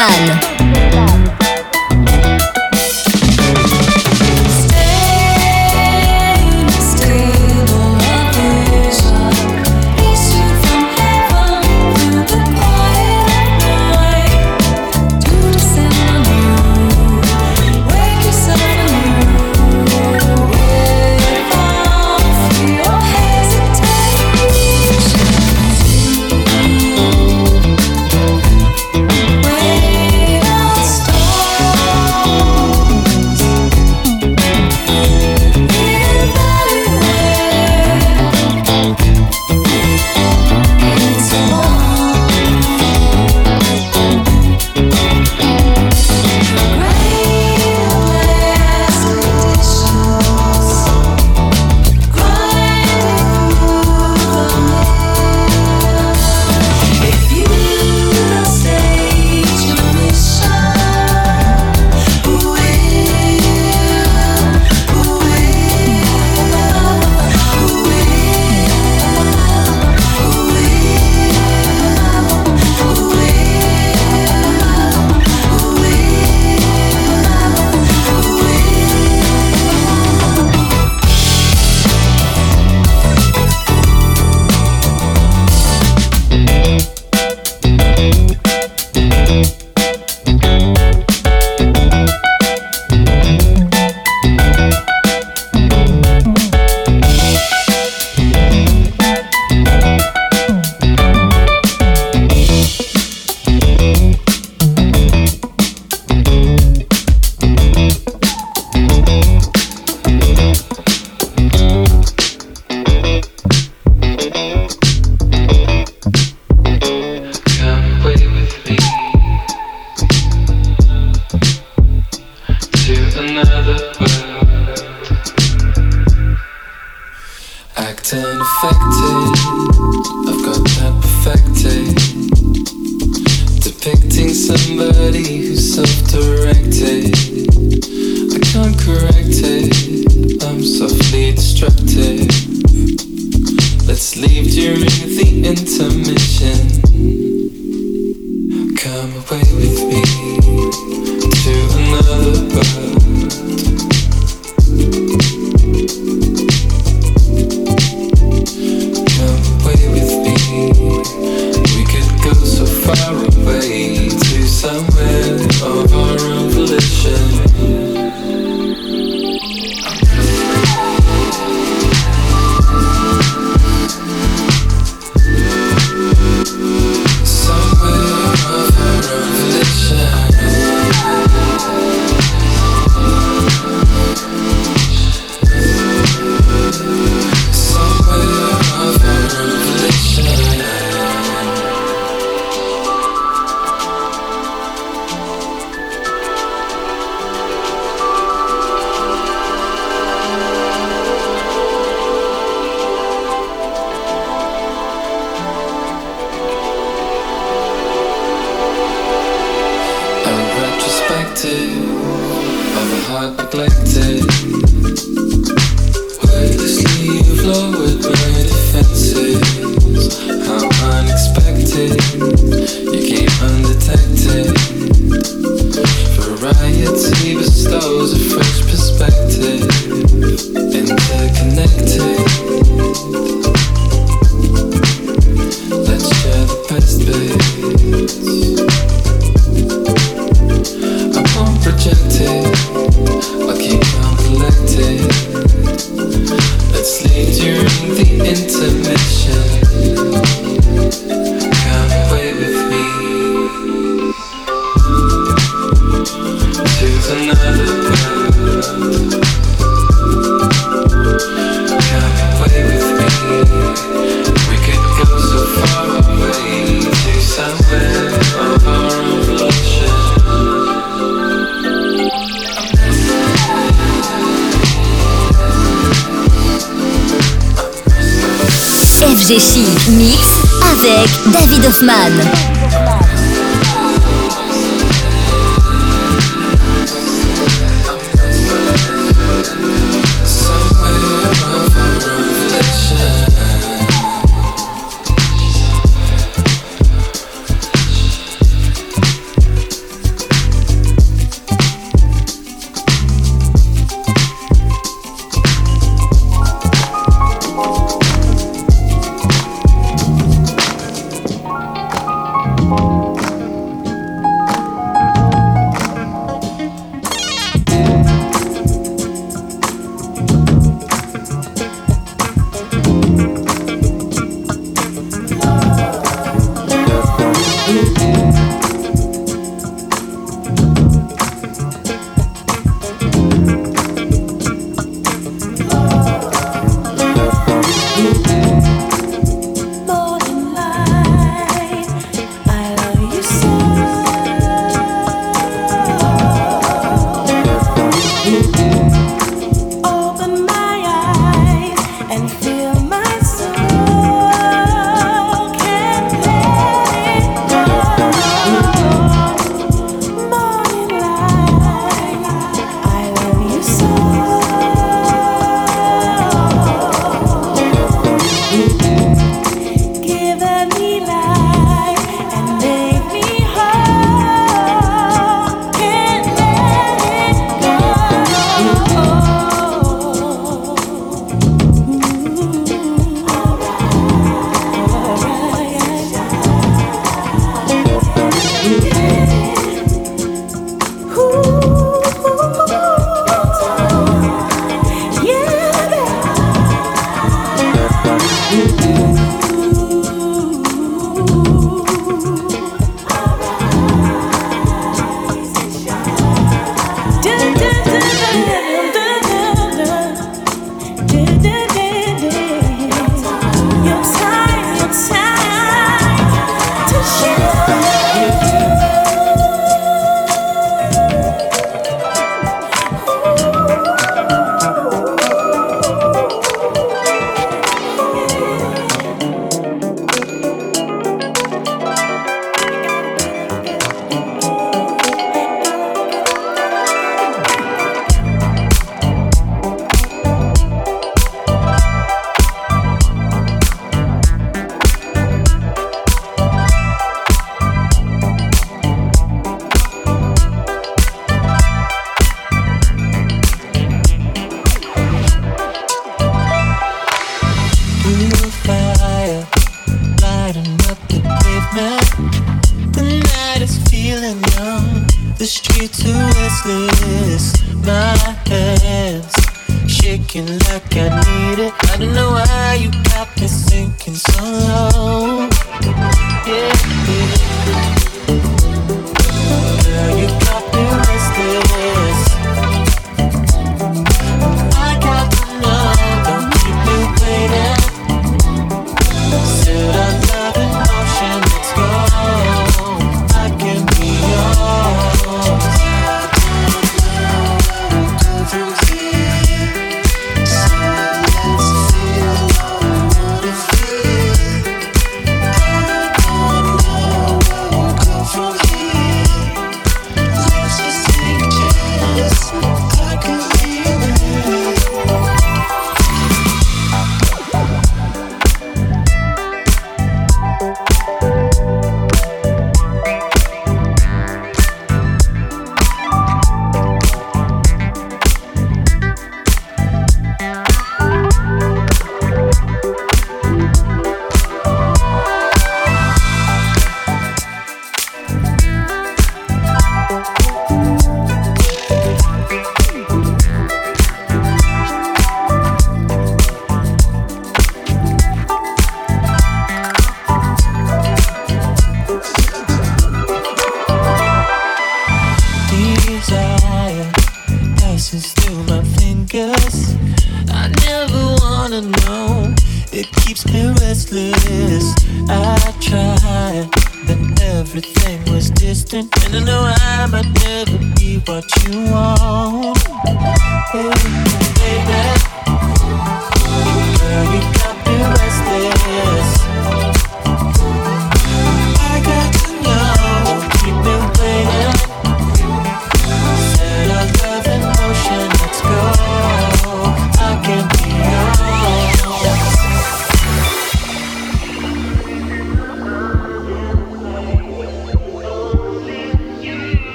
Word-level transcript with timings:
David 0.00 0.49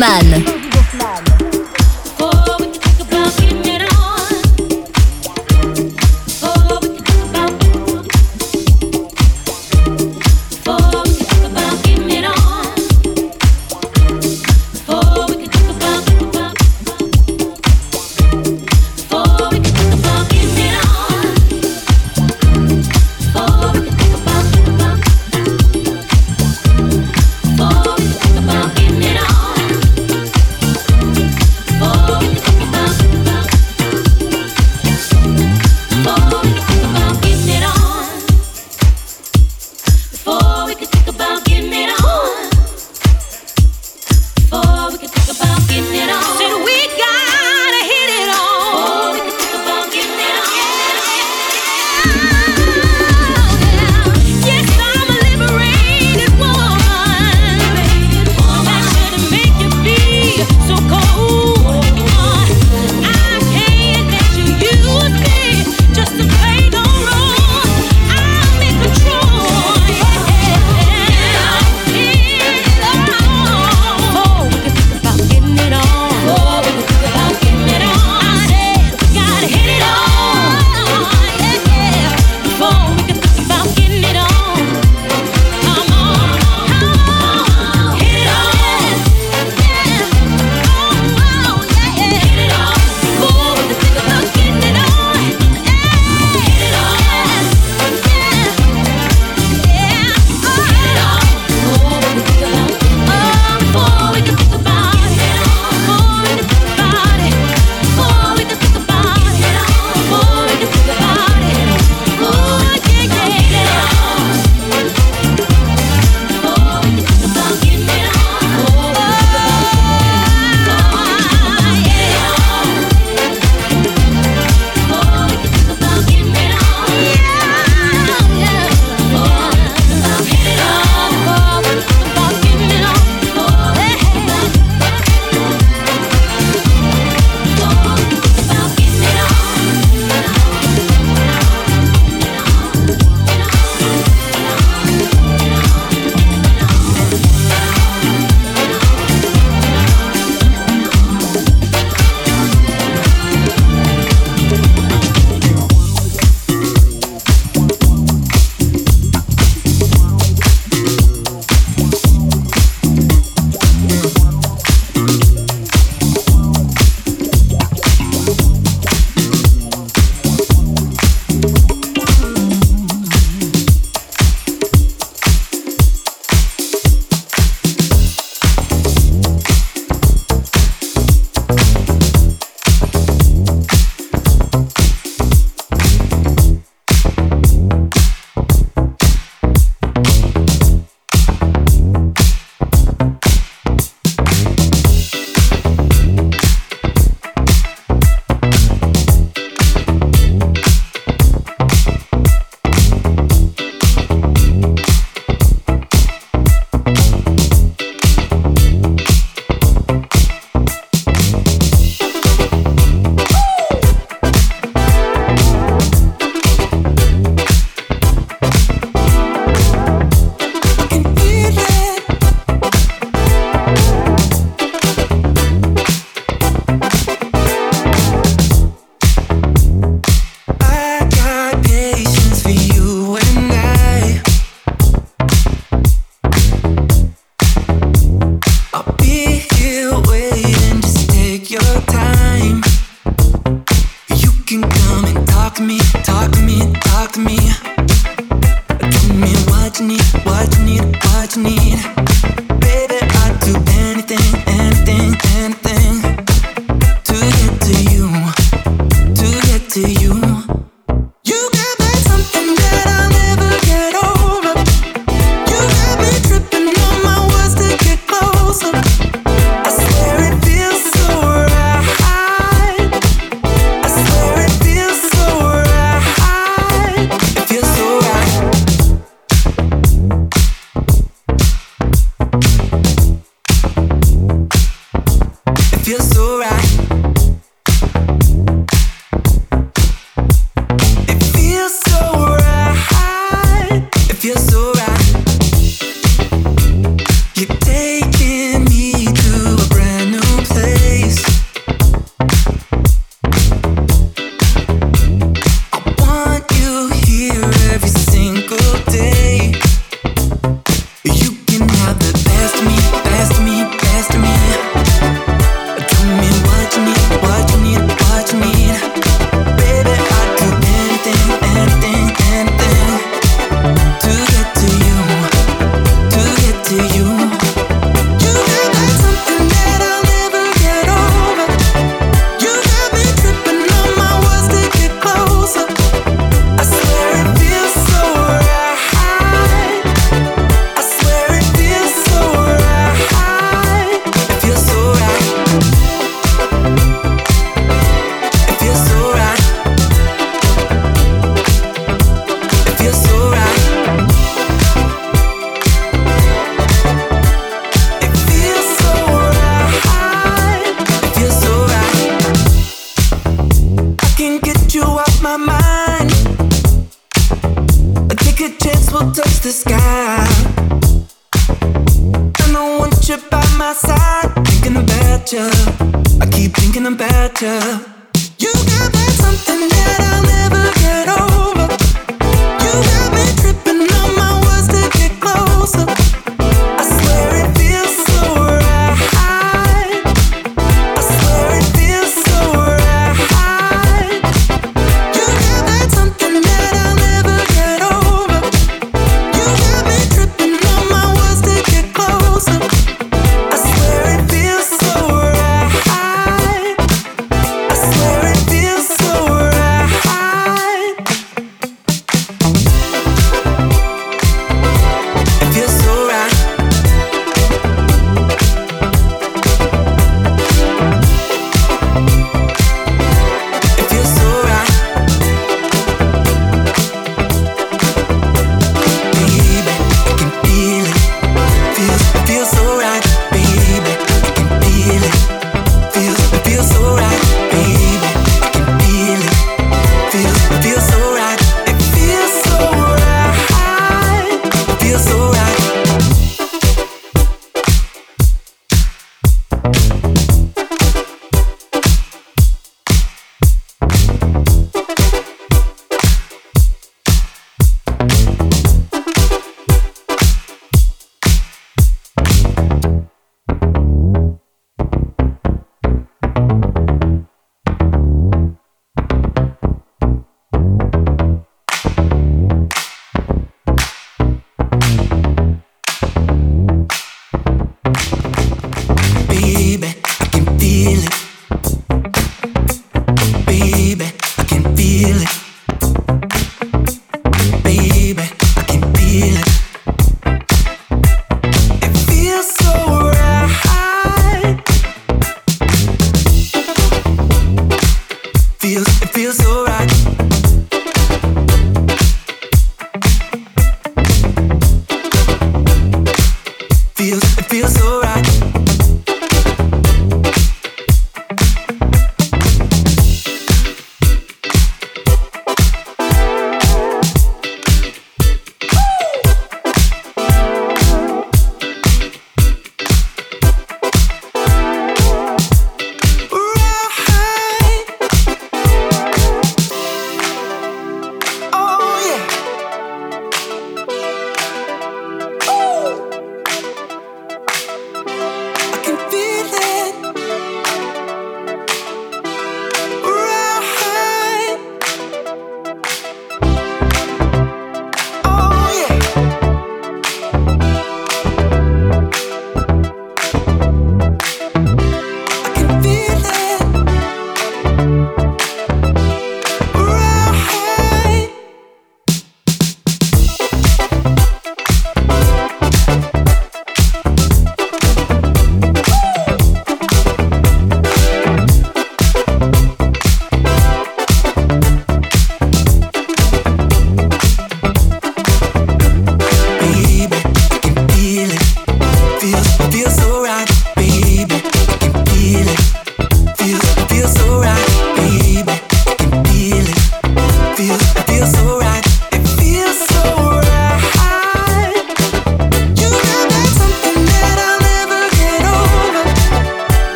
Hoffman. 0.00 0.49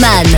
Man. 0.00 0.37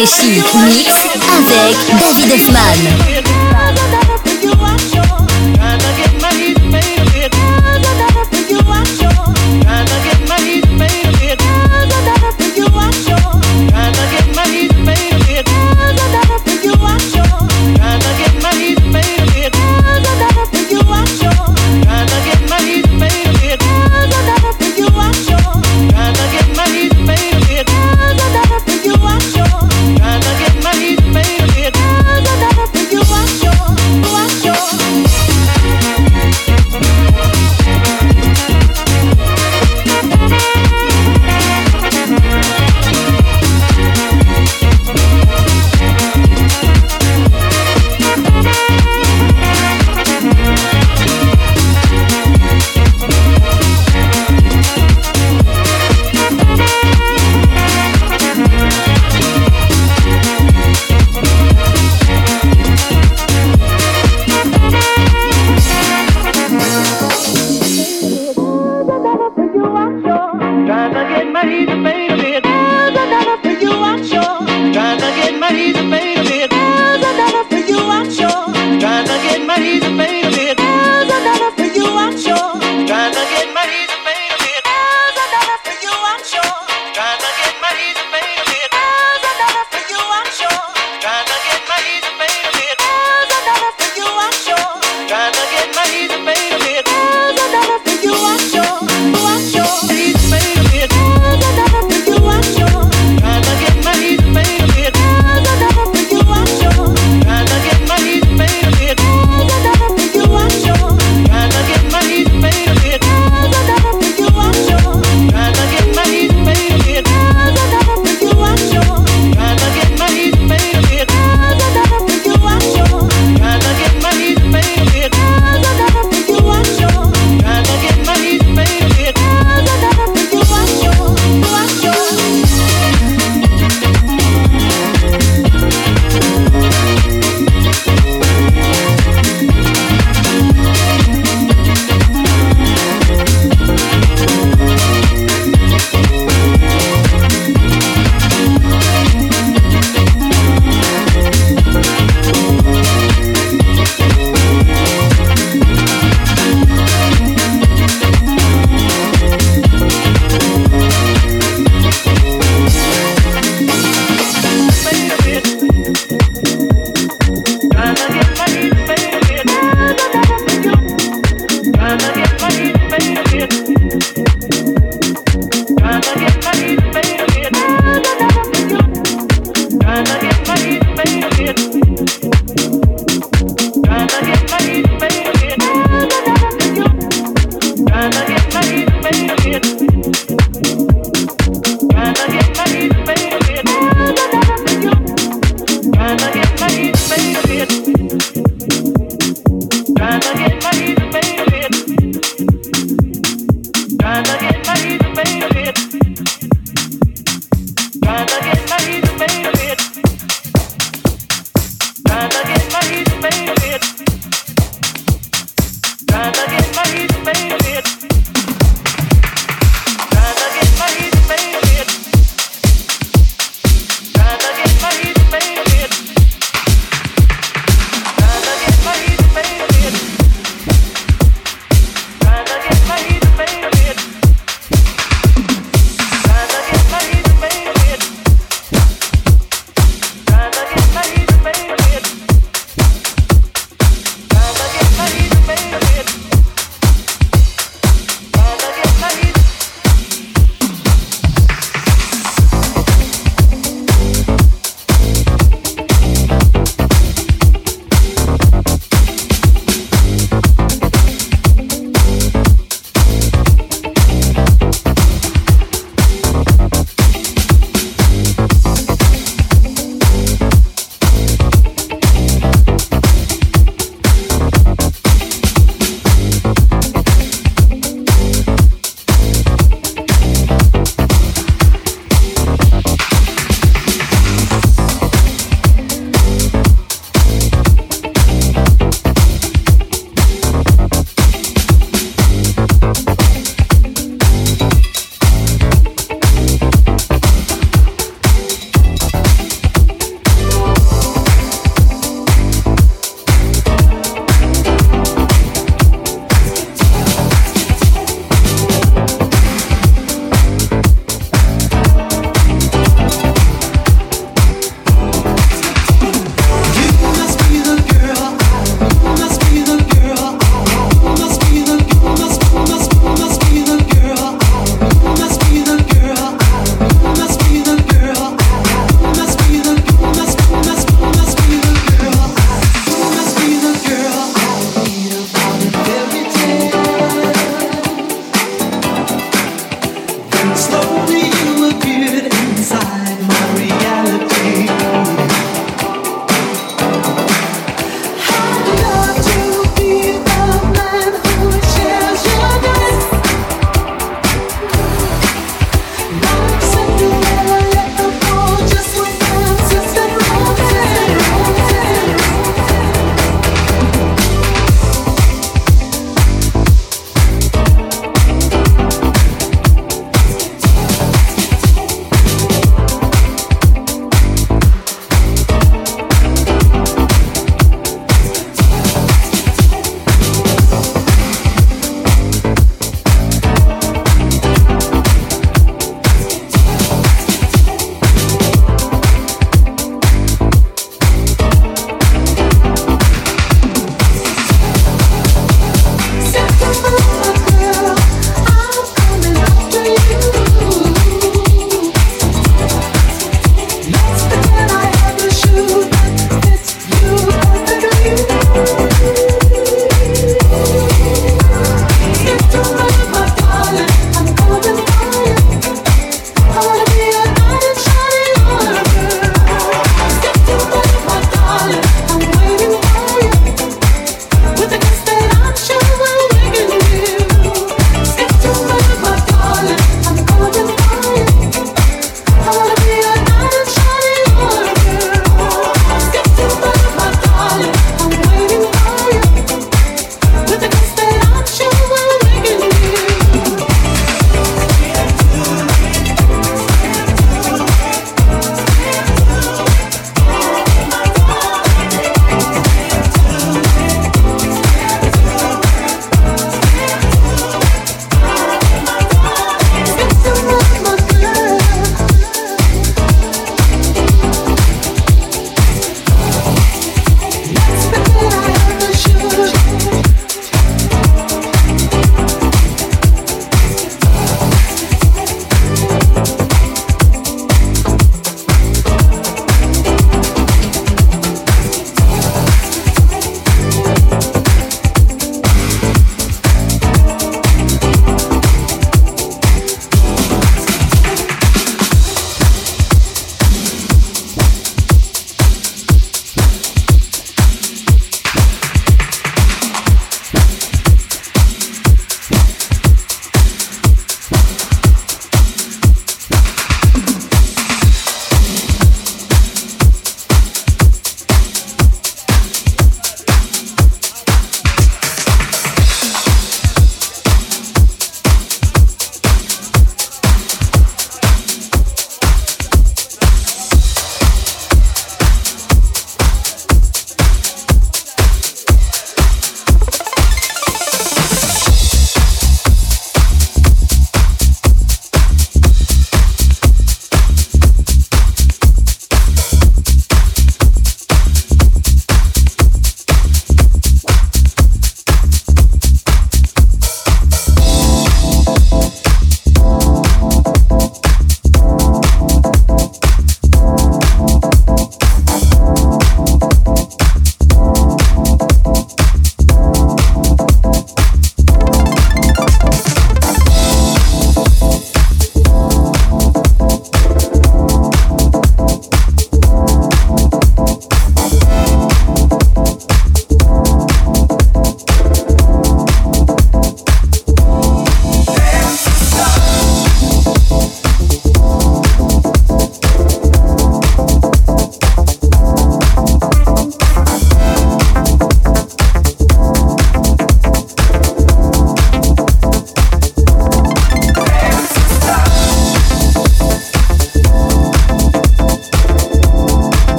Mix 0.00 0.88
avec 1.28 1.76
David 1.98 2.32
Hoffman. 2.32 3.29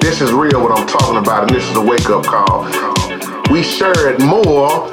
This 0.00 0.20
is 0.20 0.32
real 0.32 0.62
what 0.62 0.78
I'm 0.78 0.86
talking 0.86 1.16
about, 1.16 1.44
and 1.44 1.50
this 1.50 1.68
is 1.68 1.76
a 1.76 1.80
wake-up 1.80 2.24
call. 2.24 2.64
We 3.50 3.62
shared 3.62 4.20
more 4.20 4.88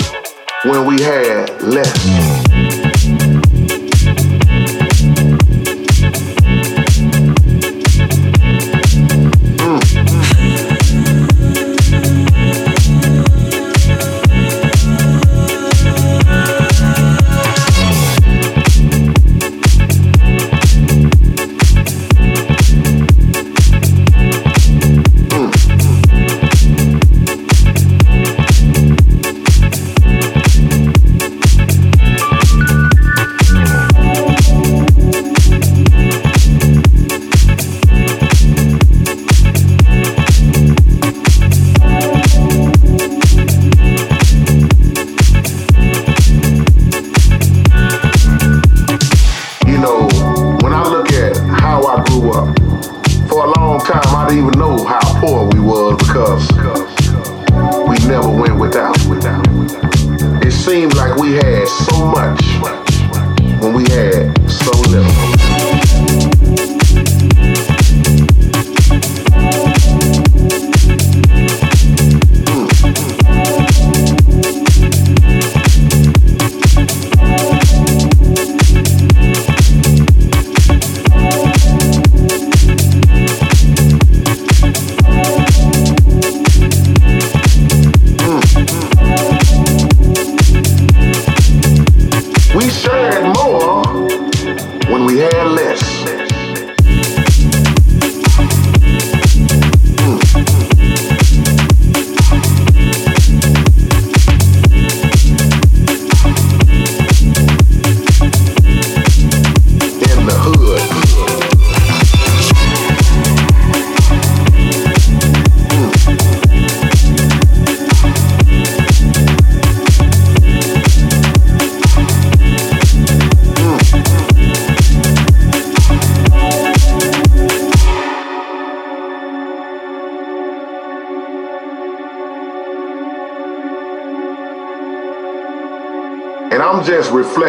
when 0.65 0.85
we 0.85 1.01
had 1.01 1.61
less. 1.61 2.16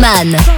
David 0.00 0.57